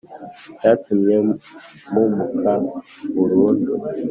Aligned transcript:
cyatumye 0.57 1.15
mpumuka 1.91 2.53
burundu 3.15 3.73